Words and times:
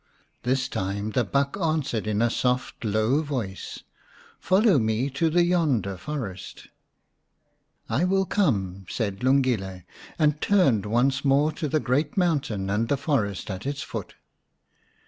This 0.41 0.67
time 0.67 1.11
the 1.11 1.23
buck 1.23 1.55
answered 1.59 2.07
in 2.07 2.23
a 2.23 2.31
soft, 2.31 2.83
low 2.83 3.21
voice," 3.21 3.83
Follow 4.39 4.79
me 4.79 5.11
to 5.11 5.29
the 5.29 5.45
forest 5.99 6.57
yonder."" 6.63 6.69
I 7.87 8.03
will 8.05 8.25
come," 8.25 8.87
said 8.89 9.19
Lungile, 9.21 9.83
and 10.17 10.41
turned 10.41 10.87
once 10.87 11.23
more 11.23 11.51
to 11.51 11.67
the 11.67 11.79
great 11.79 12.17
mountain 12.17 12.67
and 12.71 12.87
the 12.89 12.97
forest 12.97 13.51
at 13.51 13.67
its 13.67 13.83
foot. 13.83 14.15